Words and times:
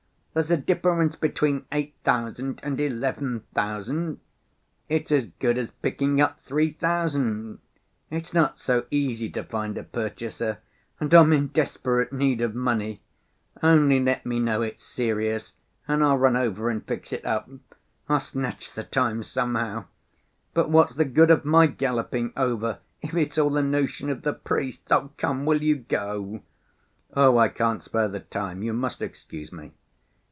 there's 0.33 0.49
a 0.49 0.55
difference 0.55 1.17
between 1.17 1.65
eight 1.73 1.93
thousand 2.05 2.57
and 2.63 2.79
eleven 2.79 3.41
thousand. 3.53 4.17
It's 4.87 5.11
as 5.11 5.25
good 5.39 5.57
as 5.57 5.71
picking 5.71 6.21
up 6.21 6.39
three 6.39 6.71
thousand; 6.71 7.59
it's 8.09 8.33
not 8.33 8.57
so 8.57 8.85
easy 8.89 9.29
to 9.31 9.43
find 9.43 9.77
a 9.77 9.83
purchaser, 9.83 10.59
and 11.01 11.13
I'm 11.13 11.33
in 11.33 11.47
desperate 11.47 12.13
need 12.13 12.39
of 12.39 12.55
money. 12.55 13.01
Only 13.61 13.99
let 13.99 14.25
me 14.25 14.39
know 14.39 14.61
it's 14.61 14.81
serious, 14.83 15.55
and 15.85 16.01
I'll 16.01 16.17
run 16.17 16.37
over 16.37 16.69
and 16.69 16.87
fix 16.87 17.11
it 17.11 17.25
up. 17.25 17.49
I'll 18.07 18.21
snatch 18.21 18.71
the 18.71 18.83
time 18.85 19.23
somehow. 19.23 19.83
But 20.53 20.69
what's 20.69 20.95
the 20.95 21.03
good 21.03 21.29
of 21.29 21.43
my 21.43 21.67
galloping 21.67 22.31
over, 22.37 22.79
if 23.01 23.13
it's 23.15 23.37
all 23.37 23.57
a 23.57 23.61
notion 23.61 24.09
of 24.09 24.21
the 24.21 24.31
priest's? 24.33 24.93
Come, 25.17 25.43
will 25.45 25.61
you 25.61 25.75
go?" 25.75 26.41
"Oh, 27.13 27.37
I 27.37 27.49
can't 27.49 27.83
spare 27.83 28.07
the 28.07 28.21
time. 28.21 28.63
You 28.63 28.71
must 28.71 29.01
excuse 29.01 29.51
me." 29.51 29.73